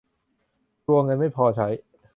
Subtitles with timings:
[0.85, 1.67] กลัวเงินไม่พอใช้